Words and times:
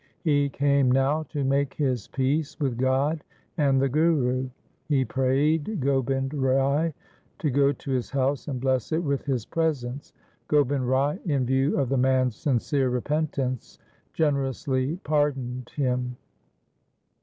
He 0.23 0.49
came 0.49 0.89
now 0.91 1.21
to 1.29 1.43
make 1.43 1.75
his 1.75 2.07
peace 2.07 2.59
with 2.59 2.75
God 2.75 3.23
and 3.55 3.79
the 3.79 3.87
Guru. 3.87 4.49
He 4.87 5.05
prayed 5.05 5.79
Gobind 5.79 6.33
Rai 6.33 6.95
to 7.37 7.51
go 7.51 7.71
to 7.71 7.91
his 7.91 8.09
house 8.09 8.47
and 8.47 8.59
bless 8.59 8.91
it 8.91 9.03
with 9.03 9.25
his 9.25 9.45
presence. 9.45 10.11
Gobind 10.47 10.89
Rai 10.89 11.19
in 11.25 11.45
view 11.45 11.77
of 11.79 11.89
the 11.89 11.97
man's 11.97 12.35
sincere 12.35 12.89
repentance 12.89 13.77
generously 14.11 14.95
pardoned 15.03 15.69
him. 15.75 16.17